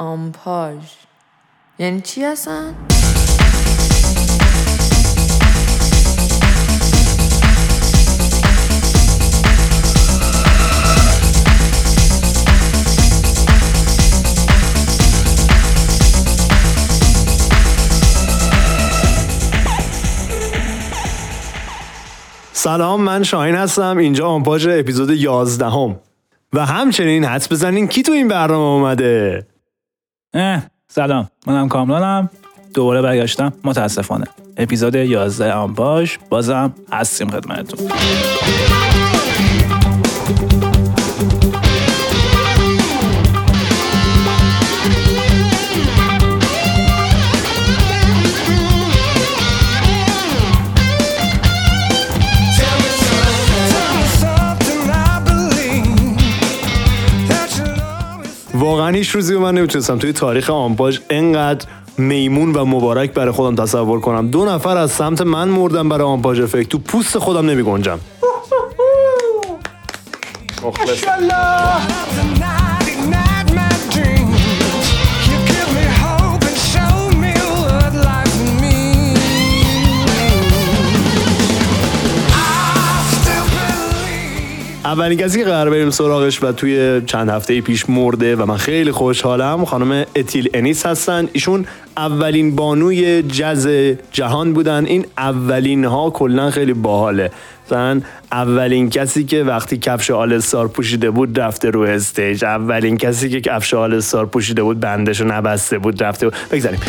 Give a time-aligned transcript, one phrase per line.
[0.00, 0.76] آمپاژ
[1.78, 2.74] یعنی چی هستن؟
[22.52, 26.00] سلام من شاهین هستم اینجا آمپاژ اپیزود 11 هم.
[26.52, 29.46] و همچنین حدس بزنین کی تو این برنامه اومده
[30.34, 31.30] اه سلام.
[31.46, 32.30] منم کامرانم.
[32.74, 33.52] دوباره برگشتم.
[33.64, 34.26] متاسفانه.
[34.56, 37.88] اپیزود 11 آمپاژ بازم هستیم خدمتتون.
[58.70, 59.98] واقعا هیچ روزی من نمی‌تونستم.
[59.98, 61.66] توی تاریخ آمپاژ انقدر
[61.98, 64.30] میمون و مبارک برای خودم تصور کنم.
[64.30, 67.98] دو نفر از سمت من مردن برای آمپاژ افکت تو پوست خودم نمی گنجم
[84.84, 88.92] اولین کسی که قرار بریم سراغش و توی چند هفته پیش مرده و من خیلی
[88.92, 91.28] خوشحالم خانم اتیل انیس هستن.
[91.32, 93.68] ایشون اولین بانوی جز
[94.12, 94.86] جهان بودن.
[94.86, 97.30] این اولین ها کلا خیلی باحاله.
[97.66, 98.00] مثلا
[98.32, 100.40] اولین کسی که وقتی کفش آل
[100.74, 102.44] پوشیده بود رفته رو استیج.
[102.44, 104.00] اولین کسی که کفش آل
[104.32, 106.34] پوشیده بود بندشو نبسته بود رفته بود.
[106.52, 106.80] بگذاریم.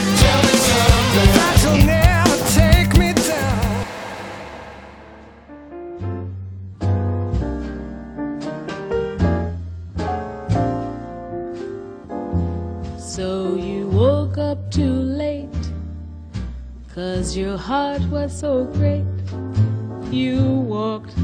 [17.70, 19.06] Heart was so great.
[20.22, 20.40] You
[20.76, 21.16] walked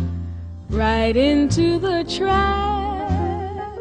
[0.84, 3.80] right into the trap,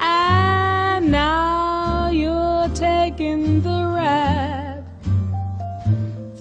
[0.00, 4.84] and now you're taking the rap.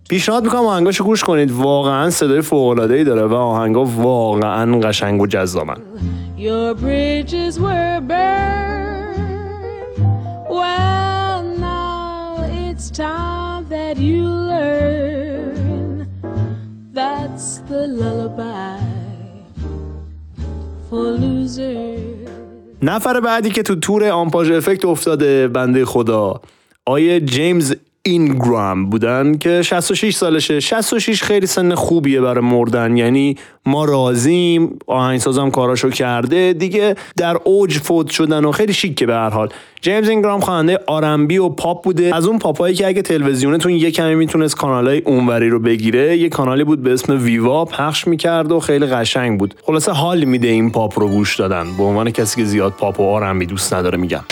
[0.09, 5.27] پیشنهاد می‌کنم آهنگاشو گوش کنید واقعا صدای فوق ای داره و آهنگا واقعا قشنگ و
[5.27, 5.77] جذابن
[6.38, 9.98] Your bridges were burned.
[10.60, 16.08] Well, now it's time that you learn.
[17.00, 18.80] That's the lullaby
[20.90, 22.30] for losers.
[22.82, 26.42] نفر بعدی که تو تور آمپاژ افکت افتاده بنده خدا
[26.86, 27.76] آیه جیمز
[28.07, 30.61] اینگرام بودن که 66 سالشه.
[30.61, 32.97] 66 خیلی سن خوبیه برای مردن.
[32.97, 36.53] یعنی ما راضیم آهنگسازم کاراشو کرده.
[36.53, 39.49] دیگه در اوج فوت شدن و خیلی شیکه به هر حال.
[39.81, 42.17] جیمز اینگرام خواننده R&B و پاپ بوده.
[42.17, 46.65] از اون پاپایی که اگه تلویزیونتون یه کمی می‌تونست کانالای اونوری رو بگیره یه کانالی
[46.65, 49.55] بود به اسم ویوا پخش می‌کرد و خیلی قشنگ بود.
[49.63, 51.67] خلاصه حال میده این پاپ رو گوش دادن.
[51.77, 54.25] به عنوان کسی که زیاد پاپ و R&B دوست نداره میگم.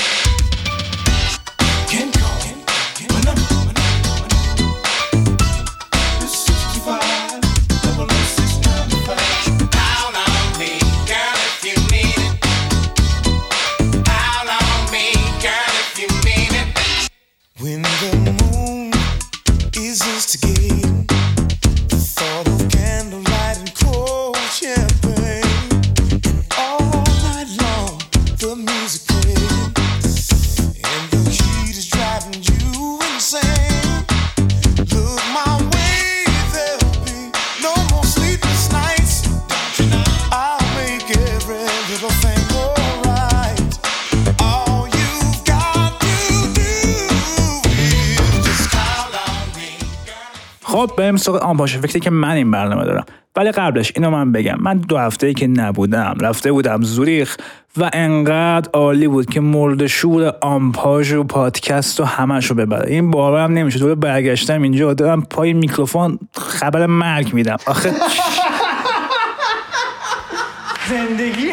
[51.23, 53.05] سراغ آمپاژ افکتی که من این برنامه دارم.
[53.37, 54.57] ولی قبلش اینو من بگم.
[54.61, 57.37] من دو هفته ای که نبودم رفته بودم زوریخ
[57.77, 62.91] و انقدر عالی بود که مورد شور آمپاژ و پادکست و همش رو ببره.
[62.91, 67.57] این باورم نمیشه دوباره برگشتم اینجا دارم پای میکروفون خبر مرگ میدم.
[67.67, 67.93] آخه
[70.91, 71.53] زندگی؟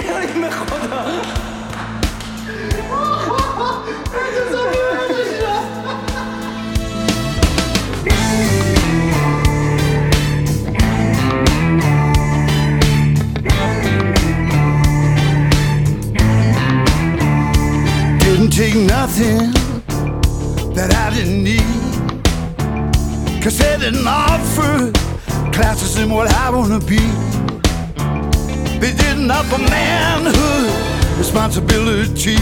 [18.87, 19.51] Nothing
[20.73, 21.63] that I didn't need.
[23.43, 24.95] Cause heading off first
[25.53, 27.03] class advances in what I wanna be.
[28.79, 30.71] They didn't offer manhood,
[31.17, 32.37] responsibility.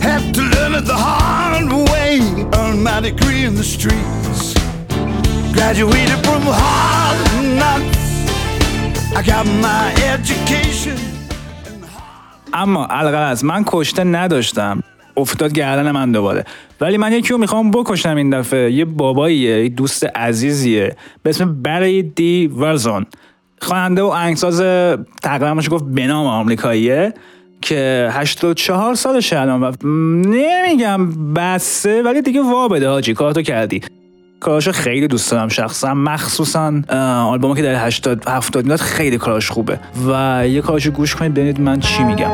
[0.00, 2.20] Had to learn it the hard way,
[2.58, 4.54] earn my degree in the streets.
[5.52, 7.18] Graduated from hard
[7.58, 8.02] knocks.
[9.16, 10.81] I got my education.
[12.62, 14.82] اما الغرض من کشته نداشتم.
[15.16, 16.44] افتاد گردن من دوباره.
[16.80, 18.72] ولی من یکی رو می‌خوام بکشم این دفعه.
[18.72, 20.96] یه باباییه یه دوست عزیزیه.
[21.22, 23.06] به اسم بری دی ورزون.
[23.60, 24.60] خواننده و آهنگساز
[25.22, 27.14] تقریبا میشه گفت به نام آمریکاییه
[27.60, 29.72] که 84 سالشه الان و
[30.28, 33.14] نمیگم بسه ولی دیگه وا بده حاجی.
[33.14, 33.80] کارتو کردی.
[34.42, 35.94] کاراشو خیلی دوست دارم شخصا.
[35.94, 36.82] مخصوصا
[37.28, 39.78] آلبومی که در 80 70 میاد خیلی کاراش خوبه.
[40.08, 42.30] و یه کاراشو گوش کنید ببینید من چی میگم.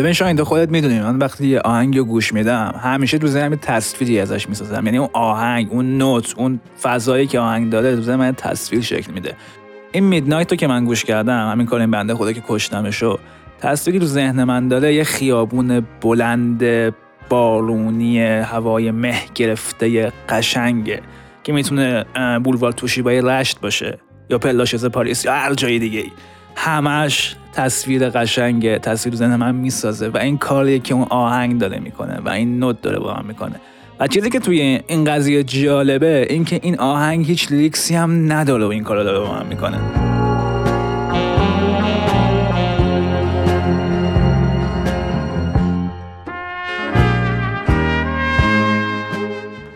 [0.00, 3.54] ببین شاید تو خودت می‌دونی من وقتی یه آهنگ رو گوش میدم همیشه تو ذهنم
[3.54, 4.86] تصویری ازش می‌سازم.
[4.86, 8.82] یعنی اون آهنگ اون نوت اون فضایی که آهنگ داره تو ذهن من یه تصویر
[8.82, 9.34] شکل میده.
[9.92, 13.18] این میدنایت رو که من گوش کردم همین کار این بنده خدا که کشتمشو
[13.60, 16.94] تصویری تو ذهن من داره یه خیابون بلند
[17.28, 21.00] بارونی هوای مه گرفته قشنگه
[21.42, 22.04] که می‌تونه
[22.44, 23.98] بولوار توشیبای رشت باشه
[24.30, 26.10] یا پلاشز پاریس یا هر جای دیگه ای
[26.56, 32.20] همش تصویر قشنگه تصویر ذهن من می‌سازه و این کاریه که اون آهنگ داره می‌کنه
[32.24, 33.60] و این نوت داره با من می‌کنه.
[34.00, 38.64] و چیزی که توی این قضیه جالبه این که این آهنگ هیچ لیریکسی هم نداره
[38.64, 39.78] و این کارو داره با من می‌کنه.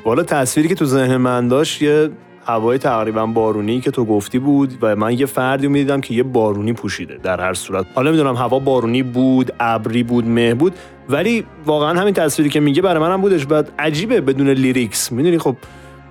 [0.04, 2.10] والا تصویری که تو ذهن من داشت یه
[2.46, 6.73] هوای تقریبا بارونی که تو گفتی بود و من یه فردی می‌دیدم که یه بارونی
[6.73, 7.87] پوشیده در هر صورت.
[7.94, 10.73] حالا می‌دونم هوا بارونی بود ابری بود مه بود
[11.08, 13.46] ولی واقعا همین تصویری که میگه برای منم بودش.
[13.46, 15.12] بعد عجیبه بدون لیریکس.
[15.12, 15.56] می‌دونی خب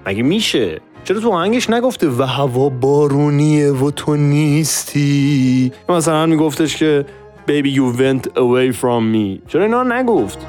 [0.05, 7.05] مگه میشه؟ چرا تو آهنگش نگفته و هوا بارونیه و تو نیستی؟ مثلا میگفتش که
[7.47, 9.47] baby you went away from me.
[9.47, 10.47] چرا اینا نگفت؟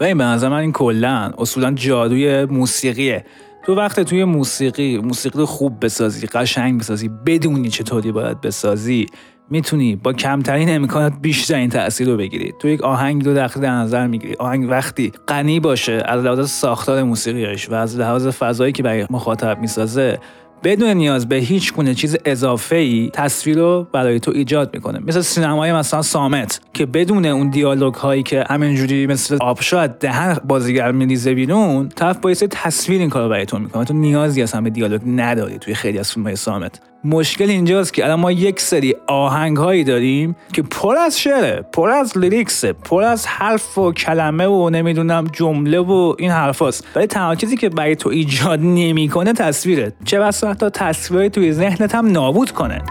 [0.00, 3.24] و این به نظر من این کلا اصولا جادوی موسیقیه.
[3.66, 9.06] تو وقت توی موسیقی موسیقی خوب بسازی قشنگ بسازی بدونی چطوری باید بسازی
[9.50, 12.52] می‌تونی با کمترین امکانات بیشترین تاثیر رو بگیری.
[12.58, 14.34] تو یک آهنگ رو در نظر می‌گیری.
[14.38, 19.58] آهنگ وقتی غنی باشه از لحاظ ساختار موسیقیش و از لحاظ فضایی که برای مخاطب
[19.60, 20.18] می‌سازه
[20.64, 24.98] بدون نیاز به هیچ گونه چیز اضافه ای تصویر رو برای تو ایجاد می‌کنه.
[25.06, 30.36] مثل سینمای مثلا سامت که بدون اون دیالوگ هایی که همینجوری مثل آبشو از دهن
[30.44, 33.84] بازیگر میریزه بیرون طرف با تصویر این کارو برای تو می‌کنه.
[33.84, 36.80] تو نیازی اصلا به دیالوگ نداری توی خیلی از فیلم های سامت.
[37.04, 41.90] مشکل اینجاست که الان ما یک سری آهنگ هایی داریم که پر از شعره پر
[41.90, 46.86] از لیریکسه پر از حرف و کلمه و نمی‌دونم جمله و این حرفاست.
[46.96, 49.92] ولی تنها چیزی که برای تو ایجاد نمی‌کنه تصویره.
[50.04, 52.82] چه بسا حتی تصویری توی ذهنت هم نابود کنه.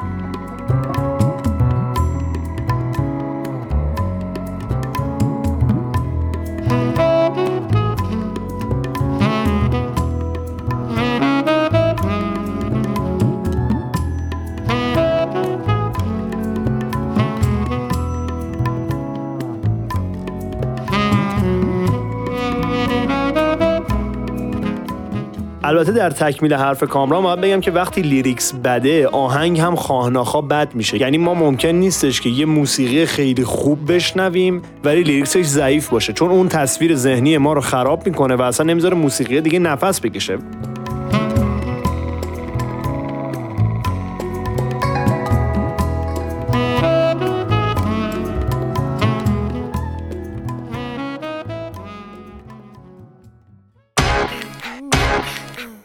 [25.74, 30.76] البته در تکمیل حرف کامران باید بگم که وقتی lyrics بده آهنگ هم خواهناخوا بد
[30.76, 31.02] میشه.
[31.02, 36.14] یعنی ما ممکن نیستش که یه موسیقی خیلی خوب بشنویم ولی lyrics ش ضعیف باشه.
[36.14, 40.38] چون اون تصویر ذهنی ما رو خراب می‌کنه و اصلا نمی‌ذاره موسیقی دیگه نفس بکشه.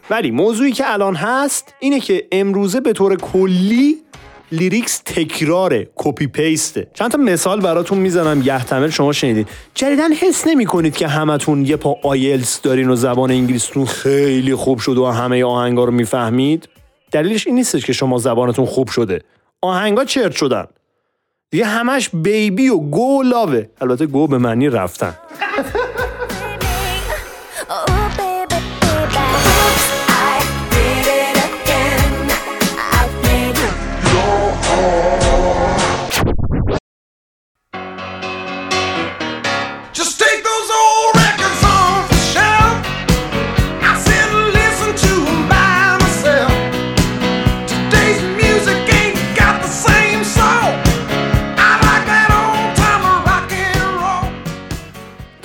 [0.09, 3.97] ولی موضوعی که الان هست اینه که امروزه به طور کلی
[4.51, 9.45] lyrics تکراره copy paste ه چند تا مثال براتون می‌زنم یحتمل شما شنیدین.
[9.75, 14.79] جدیدن حس نمی کنید که همتون یه پا آیلتس دارین و زبان انگلیستون خیلی خوب
[14.79, 16.69] شده و همه آهنگا رو می‌فهمید؟
[17.11, 19.21] دلیلش این نیستش که شما زبانتون خوب شده.
[19.61, 20.65] آهنگا چرت شدن.
[21.51, 23.65] دیگه همش baby و go love ه.
[23.81, 25.15] البته go به معنی رفتن.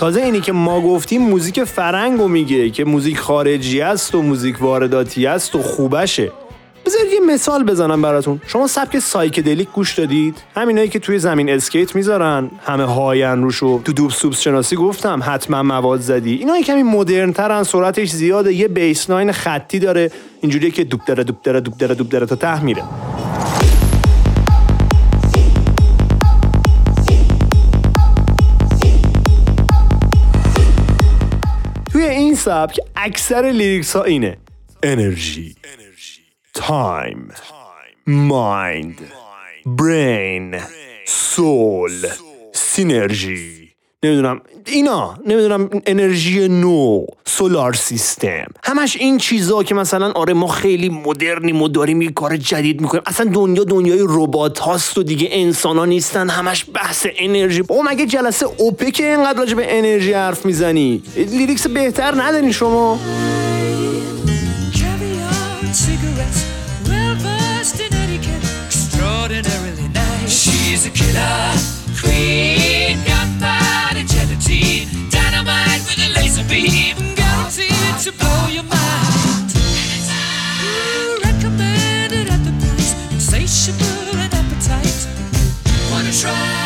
[0.04, 5.26] تازه اینی که ما گفتیم موزیک فرنگو میگه که موزیک خارجی است و موزیک وارداتی
[5.26, 6.32] است و خوبشه.
[6.86, 8.40] بذارید یه مثال بزنم براتون.
[8.46, 12.50] شما سبک psychedelic گوش دادید؟ همینایی که توی زمین اسکیت می‌ذارن.
[12.66, 15.20] همه high ن روش و تو دوب سوبس شناسی گفتم.
[15.26, 16.34] حتما مواد زدی.
[16.34, 18.54] اینا کمی مدرن ترن سرعتش زیاده.
[18.54, 20.10] یه bassline خطی داره.
[20.40, 22.82] اینجوریه که دوب داره دوب داره دوب داره دوب داره تا ته میره.
[32.44, 34.36] سبک اکثر lyrics ها اینه.
[34.82, 35.56] energy
[36.54, 37.28] time
[38.06, 39.00] mind
[39.66, 40.60] brain
[41.06, 42.06] soul
[42.52, 43.63] synergy.
[44.04, 48.46] نمی‌دونم اینا نمی‌دونم energy نو solar system.
[48.64, 53.02] همش این چیزا که مثلا آره ما خیلی مدرنیم و داریم یه کار جدید می‌کنیم.
[53.06, 56.28] اصلا دنیا دنیای ربات هاست و دیگه انسان ها نیستن.
[56.28, 57.62] همش بحث انرژی.
[57.62, 62.98] بابا مگه جلسه اوپک اینقدر راجع به انرژی حرف می‌زنی؟ lyrics بهتر ندارین شما.
[70.44, 71.46] She's a killer
[72.00, 72.96] queen,
[76.48, 79.48] with a laser beam, guaranteed to blow your mind.
[80.64, 85.06] Ooh, recommended at the price, insatiable and appetite.
[85.90, 86.60] Wanna try?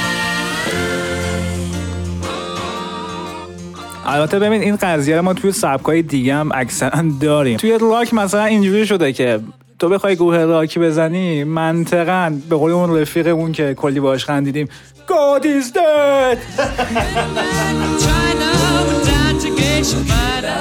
[4.11, 8.45] البته ببین این قضیه رو ما توی سبکای دیگه هم اکثرا داریم توی راک مثلا
[8.45, 9.41] اینجوری شده که
[9.79, 14.69] تو بخوای گروه راکی بزنی منطقا به قول اون رفیقمون که کلی باش خندیدیم
[15.09, 16.39] God is dead
[19.88, 20.60] to Geisha Minor.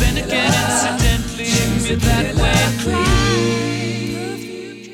[0.00, 1.48] Then again, incidentally,
[1.86, 2.56] you're that way.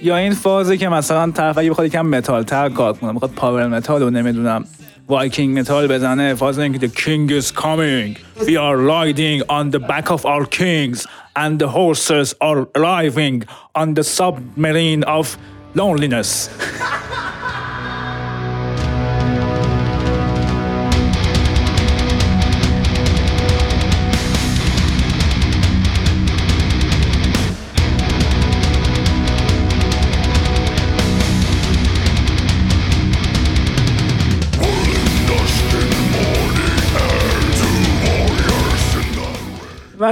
[0.03, 3.67] یا این فازه که مثلا طرف اگه بخواد یکم متال تر کار کنه میخواد پاور
[3.67, 4.65] متال رو نمیدونم
[5.09, 10.11] وایکینگ متال بزنه فاز اینکه the king is coming we are riding on the back
[10.11, 11.07] of our kings
[11.37, 13.45] and the horses are arriving
[13.75, 15.37] on the submarine of
[15.77, 16.49] loneliness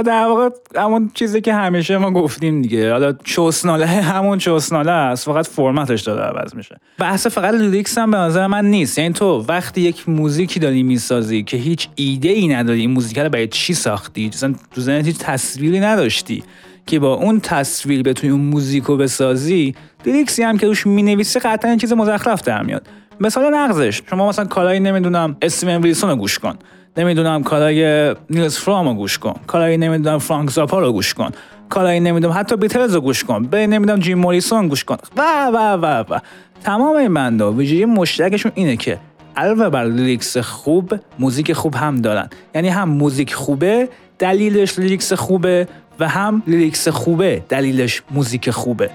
[0.02, 2.92] در واقع همون چیزی که همیشه ما گفتیم دیگه.
[2.92, 5.24] حالا چوسناله همون چوسناله است.
[5.24, 6.76] فقط فرمتش داره عوض میشه.
[6.98, 8.98] بحث فقط lyrics هم به نظر من نیست.
[8.98, 13.28] یعنی تو وقتی یک موزیکی داری می‌سازی که هیچ ایده ای نداری این موزیک رو
[13.28, 16.42] برای چی ساختی؟ اصلا تو ذهنت هیچ تصویری نداشتی
[16.86, 19.74] که با اون تصویر بتونی اون موزیک رو بسازی.
[20.06, 22.86] lyrics ی هم که روش می‌نویسی قطعا چیز مزخرف در میاد.
[23.20, 24.02] مثال نقضش.
[24.10, 26.54] شما مثلا کارای نمی‌دونم استیون ویلسون گوش کن.
[26.96, 29.34] نمی‌دونم کارای نیلز فرام رو گوش کن.
[29.46, 31.30] کارای نمی‌دونم فرانک زاپا رو گوش کن.
[31.68, 33.46] کارای نمی‌دونم حتی بیتلز رو گوش کن.
[33.46, 34.96] به نمی‌دونم جیم موریسون گوش کن.
[35.16, 35.22] و
[35.54, 36.18] و و و.
[36.64, 38.98] تمام این band ا ویژگی مشترکشون اینه که
[39.36, 42.28] علاوه بر lyrics خوب موزیک خوب هم دارن.
[42.54, 43.88] یعنی هم موزیک خوبه
[44.18, 45.68] دلیلش lyrics خوبه
[46.00, 48.90] و هم lyrics خوبه دلیلش موزیک خوبه.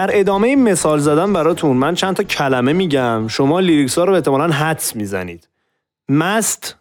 [0.00, 3.28] در ادامه این مثال زدن براتون من چند تا کلمه میگم.
[3.28, 5.48] شما لیریکس ها رو احتمالا حدس می‌زنید.
[6.08, 6.76] مست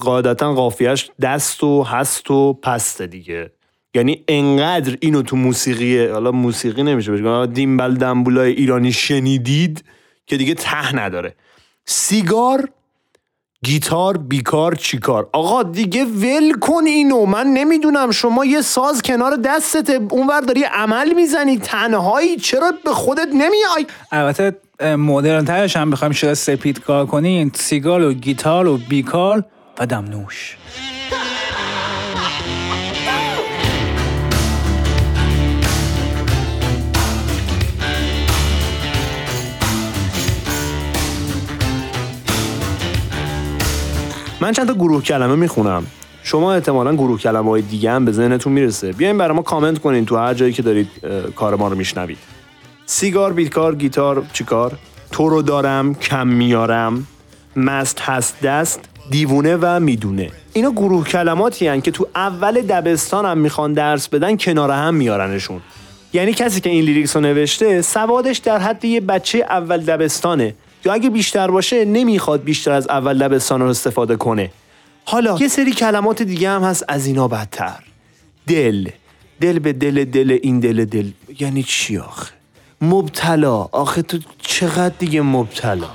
[0.00, 3.50] قاعدتا قافیهش دست و هست و پست دیگه.
[3.94, 9.84] یعنی انقدر اینو تو موسیقی حالا موسیقی نمیشه بگم دیمبل دنبولای ایرانی شنیدید
[10.26, 11.34] که دیگه ته نداره.
[11.84, 12.68] سیگار
[13.64, 17.26] گیتار بیکار چیکار؟ آقا دیگه ول کن اینو.
[17.26, 21.58] من نمی‌دونم شما یه ساز کنار دستته اونور داری عمل می‌زنی.
[21.58, 22.36] تنهایی.
[22.36, 24.56] چرا به خودت نمیای؟ البته
[24.96, 29.44] مدرن ترش هم بخوایم شده سپید کار کنین سیگال و گیتار و بیکار
[29.78, 30.56] و دمنوش.
[44.40, 45.86] من چند تا گروه کلمه می‌خونم.
[46.22, 48.92] شما احتمالا گروه کلمه های دیگه هم به ذهنتون می‌رسه.
[48.92, 50.88] بیاین برای ما کامنت کنین تو هر جایی که دارید
[51.36, 52.18] کار ما رو میشنوید.
[52.86, 54.72] سیگار بیتکار گیتار چیکار؟
[55.12, 57.06] تو رو دارم کم میارم.
[57.56, 60.30] مست هست دست دیوونه و می‌دونه.
[60.52, 65.60] اینا گروه کلماتی هن که تو اول دبستان هم می‌خوان درس بدن کنار هم میارنشون.
[66.12, 70.54] یعنی کسی که این لیریکس رو نوشته سوادش در حد یه بچه اول دبستانه.
[70.86, 74.50] یا اگه بیشتر باشه نمی‌خواد بیشتر از اول دبستان رو استفاده کنه.
[75.04, 77.78] حالا یه سری کلمات دیگه هم هست از اینا بدتر.
[78.46, 78.88] دل.
[79.40, 81.10] دل به دل دل این دل دل.
[81.40, 82.32] یعنی چی آخه؟
[82.80, 83.68] مبتلا.
[83.72, 85.86] آخه تو چقدر دیگه مبتلا؟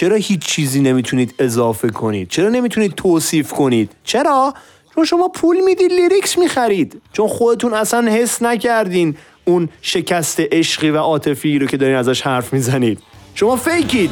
[0.00, 4.54] چرا هیچ چیزی نمی‌تونید اضافه کنید؟ چرا نمی‌تونید توصیف کنید؟ چرا؟
[4.94, 7.02] چون شما پول می‌دید لیریکس می‌خرید.
[7.12, 12.52] چون خودتون اصلا حس نکردین اون شکست عشقی و عاطفی رو که دارین ازش حرف
[12.52, 12.98] می‌زنید.
[13.34, 14.10] شما فیکید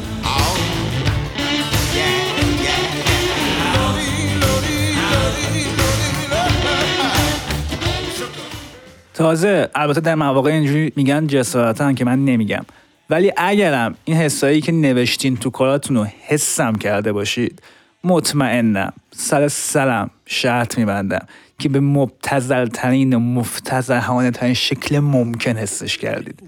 [9.13, 12.65] تازه البته در مواقع اینجوری میگن جسارتا که من نمیگم.
[13.09, 17.61] ولی اگرم این حسایی که نوشتین تو کاراتون رو حسم کرده باشید
[18.03, 21.27] مطمئنم سر سرم شرط میبندم
[21.59, 26.43] که به مبتزل ترین و مفتزهانه ترین شکل ممکن حسش کردید.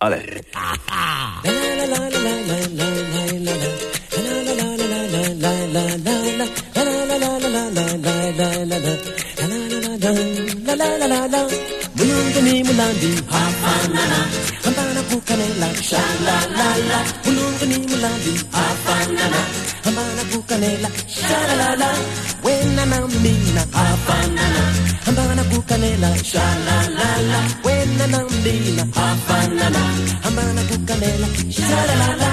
[0.00, 0.22] آره.
[15.26, 16.98] bukanela, sha la la la.
[17.28, 19.40] Ununguni mulambi, afanana.
[19.84, 21.88] Hamana bukanela, sha la la la.
[22.44, 24.62] Wena na mina, afanana.
[25.04, 27.40] Hamana bukanela, sha la la la.
[27.64, 29.80] Wena na mina, afanana.
[30.22, 32.30] Hamana bukanela, sha la la la.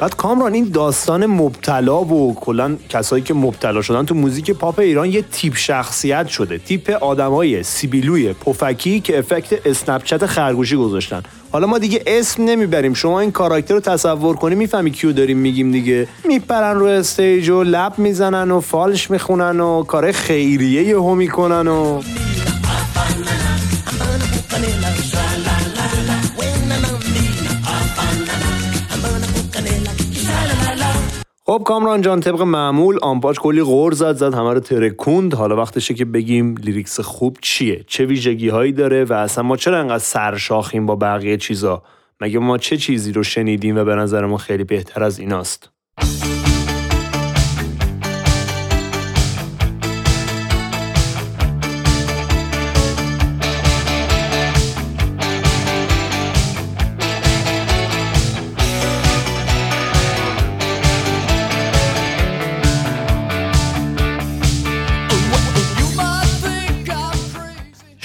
[0.00, 5.10] بعد کامران این داستان مبتلا و کلا کسایی که مبتلا شدن تو موزیک پاپ ایران
[5.10, 6.58] یه تیپ شخصیت شده.
[6.58, 11.22] تیپ آدمای سیبیلوی پفکی که افکت Snapchat خرگوشی گذاشتن.
[11.52, 12.94] حالا ما دیگه اسم نمی‌بریم.
[12.94, 16.08] شما این کاراکتر رو تصور کنی می‌فهمی کیو داریم میگیم دیگه.
[16.24, 22.02] میپرن رو stage و لب می‌زنن و فالش می‌خونن و کار خیریه یهو می‌کنن و
[31.50, 35.34] خب کامران جان طبق معمول آمپاج کلی غور زد زد همه رو ترکوند.
[35.34, 39.80] حالا وقتشه که بگیم لیریکس خوب چیه؟ چه ویژگی هایی داره و اصلا ما چرا
[39.80, 41.82] انقدر سرشاخیم با بقیه چیزا؟
[42.20, 45.70] مگه ما چه چیزی رو شنیدیم و به نظر ما خیلی بهتر از ایناست؟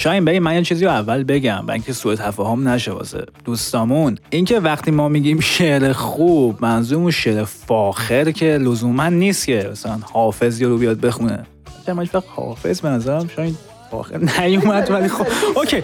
[0.06, 4.18] شاین بگیم من یه چیزی رو اول بگم و اینکه سوء تفاهم نشه واسه دوستامون.
[4.30, 10.62] اینکه وقتی ما میگیم شعر خوب منظورمون شعر فاخر که لزوما نیست که مثلا حافظ
[10.62, 11.46] رو بیاد بخونه.
[11.86, 13.56] هیچ وقت حافظ به نظرم شاین
[13.90, 15.82] فاخر نیومد ولی خب اوکی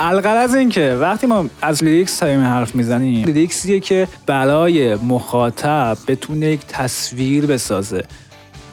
[0.00, 5.98] الغرض این که وقتی ما از lyrics داریم حرف می‌زنیم lyrics یه که برای مخاطب
[6.08, 8.04] بتونه یک تصویر بسازه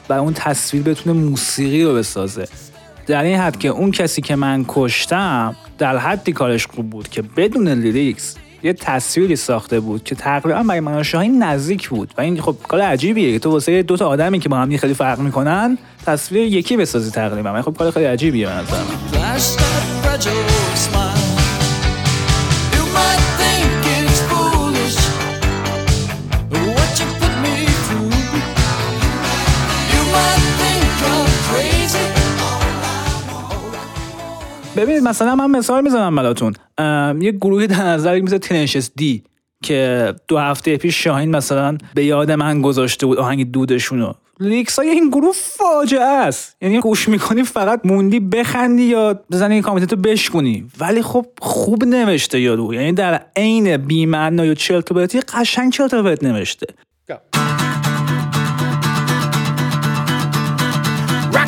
[0.08, 2.48] و اون تصویر بتونه موسیقی رو بسازه.
[3.06, 7.22] در این حد که اون کسی که من کشتم در حدی کارش خوب بود که
[7.22, 12.40] بدون lyrics یه تصویری ساخته بود که تقریبا برای من شاهین نزدیک بود و این
[12.40, 15.78] خب کار عجیبیه که تو واسه دو تا آدمی که با هم خیلی فرق می‌کنن
[16.06, 17.62] تصویر یکی بسازی تقریبا.
[17.62, 18.76] خب کار خیلی عجیبیه به نظر
[20.96, 21.15] من
[34.76, 36.52] ببینید مثلا من مثال می‌زنم براتون.
[37.20, 39.22] یه گروهی در نظر مثل تنشس دی
[39.62, 44.12] که دو هفته پیش شاهین مثلا به یاد من گذاشته بود آهنگ دودشونو.
[44.40, 46.56] لیکس های این گروه فاجعه است.
[46.60, 52.40] یعنی گوش می‌کنی فقط موندی بخندی یا بزنی کامنت رو بشکنی ولی خب خوب نوشته
[52.40, 52.74] یارو.
[52.74, 56.66] یعنی در عین بی‌معنا یا چرت و قشنگ چرت و نوشته.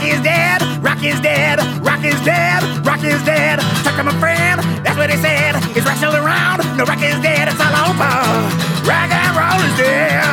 [0.09, 3.61] Is dead, rock is dead, rock is dead, rock is dead.
[3.85, 5.57] Talk to my friend, that's what he said.
[5.77, 6.65] Is rock around?
[6.77, 8.13] No, rock is dead, it's all over.
[8.89, 10.25] Rock and roll is dead.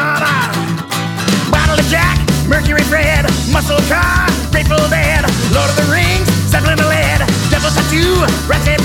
[1.52, 2.16] Bottle of Jack,
[2.48, 7.20] Mercury Fred, Muscle Car, Grateful Dead, Lord of the Rings, Subliminal Lead,
[7.52, 8.80] Devil Tattoo, Ratchet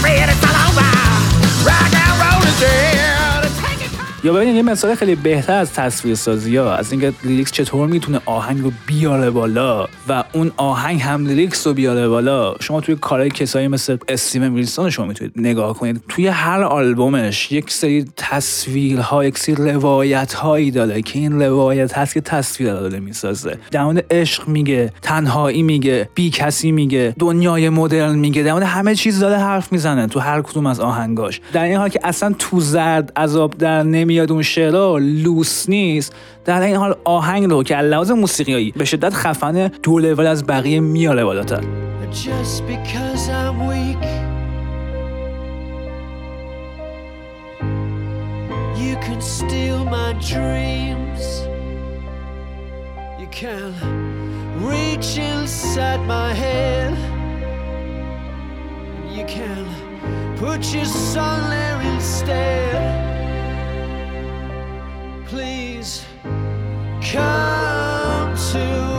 [4.25, 8.21] یا ببینید یه مثال خیلی بهتر از تصویر سازی ها از اینکه lyrics چطور می‌تونه
[8.27, 12.55] آهنگ رو بیاره بالا و اون آهنگ هم lyrics رو بیاره بالا.
[12.61, 16.03] شما توی کارهای کسایی مثل Steven Wilson شما می‌تونید نگاه کنید.
[16.09, 22.15] توی هر آلبومش یک سری تصویرها یک سری روایت هایی داره که این روایت هست
[22.15, 23.59] که تصویر رو داره می‌سازه.
[23.71, 29.21] در مورد عشق میگه تنهایی میگه بی کسی میگه دنیای مدرن میگه در همه چیز
[29.21, 31.41] داره حرف می‌زنه تو هر کدوم از آهنگاش.
[31.53, 36.15] در این حال که اصلا تو زرد عذاب در میاد اون شعرا لوس نیست.
[36.45, 40.81] در این حال آهنگ رو که لحاظ موسیقیایی به شدت خفن دو لول از بقیه
[40.81, 41.61] میاره بالاتر.
[60.41, 60.87] Put your
[61.51, 63.10] there instead.
[65.31, 66.05] Please
[67.01, 68.90] come to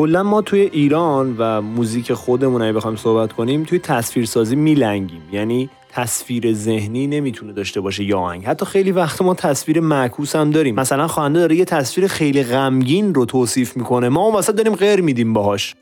[0.00, 5.22] کلا ما توی ایران و موزیک خودمون اگه بخوایم صحبت کنیم توی تصویرسازی میلنگیم.
[5.32, 8.44] یعنی تصویر ذهنی نمی‌تونه داشته باشه یا آهنگ.
[8.44, 10.74] حتی خیلی وقت ما تصویر معکوس هم داریم.
[10.74, 14.08] مثلا خواننده داره یه تصویر خیلی غمگین رو توصیف می‌کنه.
[14.08, 15.74] ما اون وسط داریم غیر میدیم باهاش.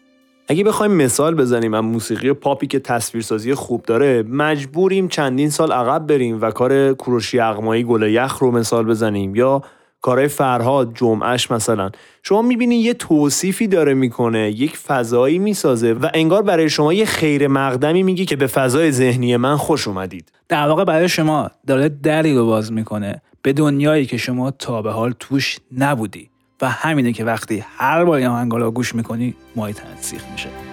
[0.49, 6.07] اگه بخوایم مثال بزنیم از موسیقی پاپی که تصویرسازی خوب داره مجبوریم چندین سال عقب
[6.07, 9.37] بریم و کار کوروشی اقمایی گل یخ رو مثال بزنیم.
[9.37, 9.63] یا
[10.01, 11.91] کارهای فرهاد جمعش مثلا.
[12.23, 17.49] شما می‌بینی یه توصیفی داره می‌کنه یک فضایی می‌سازه و انگار برای شما یه خیر
[17.49, 20.33] مقدمی میگه که به فضای ذهنی من خوش اومدید.
[20.49, 24.93] در واقع برای شما داره دری رو باز می‌کنه به دنیایی که شما تا به
[24.93, 26.31] حال توش نبودی.
[26.63, 30.68] و همینه که وقتی هر بار این آهنگا رو گوش می‌کنی مای تنت سیخ میشه.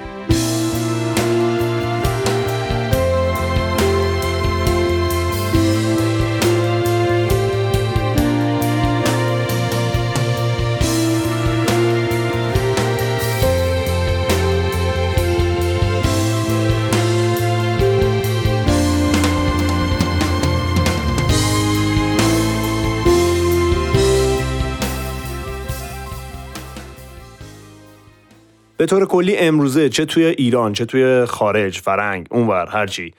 [28.78, 33.14] به طور کلی امروزه چه توی ایران چه توی خارج فرنگ اونور هرچی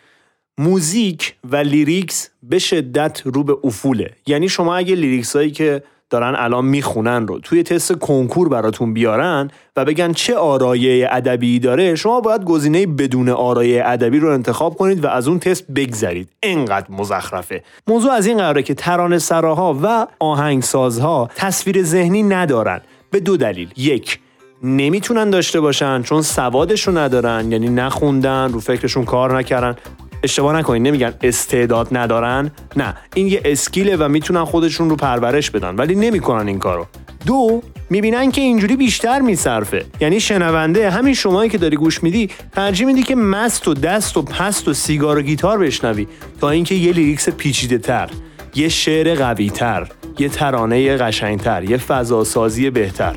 [0.59, 4.11] موزیک و lyrics به شدت رو به افوله.
[4.27, 9.51] یعنی شما اگه lyrics هایی که دارن الان می‌خونن رو توی تست کنکور براتون بیارن
[9.77, 15.05] و بگن چه آرایه ادبی داره شما باید گزینه بدون آرایه ادبی رو انتخاب کنید
[15.05, 16.29] و از اون تست بگذرید.
[16.43, 17.63] انقدر مزخرفه.
[17.87, 22.81] موضوع از این قراره که ترانه سراها و آهنگسازها تصویر ذهنی ندارن.
[23.11, 23.69] به دو دلیل.
[23.77, 24.19] یک
[24.67, 29.77] نمی‌تونن داشته باشن چون سوادش رو ندارن یعنی نخوندن رو فکرشون کار نکردن.
[30.23, 32.51] اشتباه نکنین نمیگم استعداد ندارن.
[32.77, 36.87] نه این یه skill ه و می‌تونن خودشون رو پرورش بدن ولی نمی‌کنن این کارو.
[37.27, 39.85] دو می‌بینن که اینجوری بیشتر میصرفه.
[40.01, 44.23] یعنی شنونده همین شمایی که داری گوش میدی ترجیح میدی که مست و دست و
[44.23, 46.07] پست و سیگار و گیتار بشنوی
[46.41, 48.11] تا اینکه یه lyrics پیچیده تر
[48.55, 53.17] یه شعر قوی تر یه ترانه قشنگتر یه فضاسازی بهتر.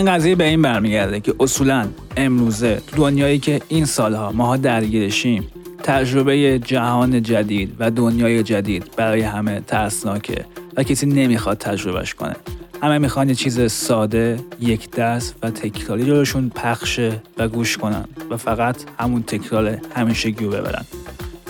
[0.00, 5.46] این قضیه به این برمیگرده که اصولا امروزه تو دنیایی که این سالها ماها درگیرشیم
[5.82, 10.44] تجربه جهان جدید و دنیای جدید برای همه ترسناکه
[10.76, 12.36] و کسی نمی‌خواد تجربهش کنه.
[12.82, 18.36] همه می‌خوان یه چیز ساده، یک دست و تکراری جلوشون پخشه و گوش کنن و
[18.36, 20.84] فقط همون تکرار همیشگی رو ببرن.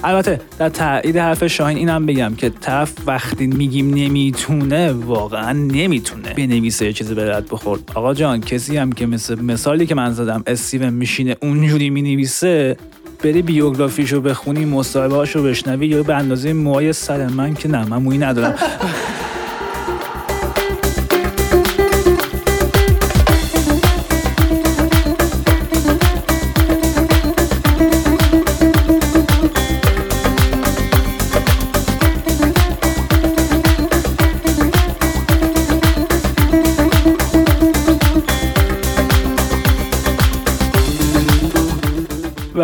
[0.05, 6.87] البته در تایید حرف شاهین اینم بگم که طرف وقتی میگیم نمی‌تونه واقعا نمی‌تونه بنویسه
[6.87, 7.81] یه چیزی به رد بخورد.
[7.95, 12.77] آقا جان کسی هم که مثل مثالی که من زدم استیون میشینه اونجوری می‌نویسه
[13.25, 18.03] بری بیوگرافیشو بخونی مصاحبه هاشو بشنوی یا به اندازه موهای سر من که نه من
[18.03, 18.55] مویی ندارم.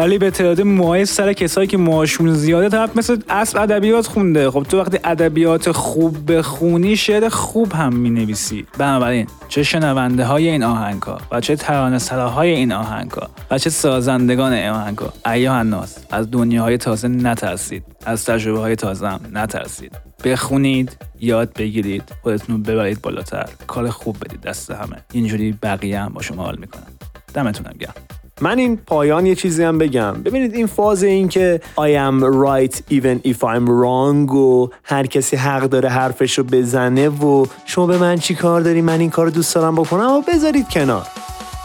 [0.07, 4.51] ولی به تعداد موهای سر کسایی که موهاشون زیاده طرف مثل اصل ادبیات خونده.
[4.51, 8.67] خب تو وقتی ادبیات خوب بخونی شعر خوب هم می‌نویسی.
[8.79, 13.59] بنابراین چه شنونده های این آهنگ ها و چه ترانه های این آهنگ ها و
[13.59, 17.85] چه سازندگان این آهنگ ها ایها الناس از دنیاهای تازه نترسید.
[18.05, 19.93] از تجربه های تازه هم نترسید.
[20.25, 23.49] بخونید یاد بگیرید خودتون ببرید بالاتر.
[23.67, 24.97] کار خوب بدید دست همه.
[25.13, 26.93] اینجوری بقیه هم با شما حال می‌کنن.
[27.35, 27.95] دمتونم گرم.
[28.41, 30.13] من این پایان یه چیزی هم بگم.
[30.13, 35.37] ببینید این فاز این که I am right even if I'm wrong و هر کسی
[35.37, 39.31] حق داره حرفش رو بزنه و شما به من چی کار داری؟ من این کار
[39.31, 41.07] دوست دارم بکنم و بذارید کنار.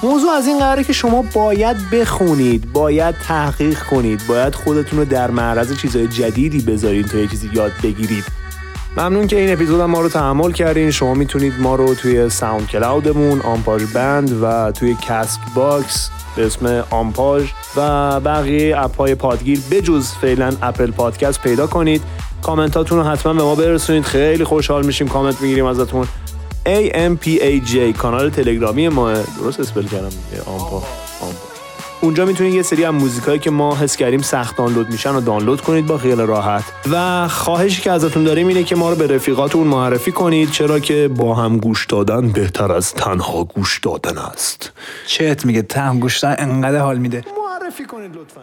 [0.04, 5.32] موضوع از این قراره که شما باید بخونید باید تحقیق کنید باید خودتون رو در
[5.32, 8.24] معرض چیزهای جدیدی بذارید تا یه چیزی یاد بگیرید.
[8.98, 10.92] ممنون که این اپیزود ما رو تحمل کردین.
[10.92, 17.50] شما می‌تونید ما رو توی SoundCloud مون آمپاژ بند و توی Castbox به اسم آمپاژ
[17.76, 22.02] و بقیه اپ های پادگیر بجز فعلا اپل پادکست پیدا کنید.
[22.42, 24.04] کامنتاتون رو حتما به ما برسونید.
[24.04, 26.08] خیلی خوشحال میشیم کامنت می‌گیریم ازتون.
[26.66, 29.14] AMPAJ کانال تلگرامی ما.
[29.14, 30.10] درست اسپل کردم.
[30.46, 30.84] آمپا.
[32.02, 35.62] اونجا می‌تونید یه سری از موزیکایی که ما حس کردیم سخت دانلود میشن رو دانلود
[35.62, 36.64] کنید با خیال راحت.
[36.92, 41.08] و خواهشی که ازتون داریم اینه که ما رو به رفیقاتون معرفی کنید چرا که
[41.16, 44.72] با هم گوش دادن بهتر از تنها گوش دادن است.
[45.08, 47.24] چت میگه؟ تهم گوشتن انقدر حال میده.
[47.62, 48.42] معرفی کنید لطفا.